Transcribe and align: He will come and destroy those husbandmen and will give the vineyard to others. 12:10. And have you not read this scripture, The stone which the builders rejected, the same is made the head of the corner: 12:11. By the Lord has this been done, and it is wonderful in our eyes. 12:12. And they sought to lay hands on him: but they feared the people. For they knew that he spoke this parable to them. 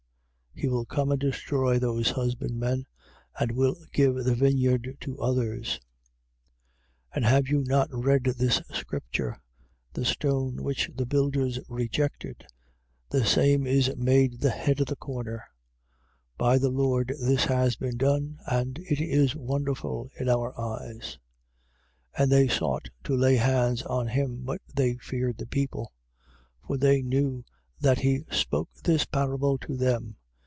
He 0.53 0.67
will 0.67 0.85
come 0.85 1.09
and 1.11 1.19
destroy 1.19 1.79
those 1.79 2.11
husbandmen 2.11 2.85
and 3.39 3.51
will 3.53 3.77
give 3.93 4.13
the 4.15 4.35
vineyard 4.35 4.95
to 4.99 5.17
others. 5.19 5.79
12:10. 7.13 7.15
And 7.15 7.25
have 7.25 7.47
you 7.47 7.63
not 7.65 7.87
read 7.91 8.25
this 8.25 8.61
scripture, 8.71 9.39
The 9.93 10.05
stone 10.05 10.61
which 10.61 10.91
the 10.93 11.05
builders 11.07 11.57
rejected, 11.69 12.45
the 13.09 13.25
same 13.25 13.65
is 13.65 13.95
made 13.95 14.41
the 14.41 14.51
head 14.51 14.79
of 14.81 14.85
the 14.87 14.95
corner: 14.97 15.45
12:11. 16.37 16.37
By 16.37 16.57
the 16.59 16.69
Lord 16.69 17.09
has 17.17 17.27
this 17.47 17.75
been 17.77 17.97
done, 17.97 18.37
and 18.45 18.77
it 18.87 19.01
is 19.01 19.33
wonderful 19.35 20.11
in 20.19 20.27
our 20.29 20.51
eyes. 20.59 21.17
12:12. 22.17 22.23
And 22.23 22.31
they 22.31 22.47
sought 22.49 22.89
to 23.05 23.15
lay 23.15 23.37
hands 23.37 23.81
on 23.83 24.09
him: 24.09 24.43
but 24.43 24.61
they 24.75 24.97
feared 24.97 25.37
the 25.37 25.47
people. 25.47 25.91
For 26.67 26.77
they 26.77 27.01
knew 27.01 27.45
that 27.79 27.99
he 28.01 28.25
spoke 28.29 28.69
this 28.83 29.05
parable 29.05 29.57
to 29.59 29.75
them. 29.77 30.17